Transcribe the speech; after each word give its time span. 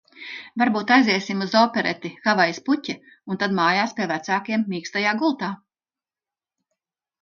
"Varbūt 0.61 0.93
aiziesim 0.95 1.43
uz 1.47 1.53
opereti 1.59 2.11
"Havajas 2.25 2.61
puķe" 2.71 2.97
un 3.35 3.41
tad 3.45 3.55
mājās 3.63 3.97
pie 4.01 4.11
vecākiem 4.17 4.69
mīkstajā 4.75 5.17
gultā." 5.25 5.55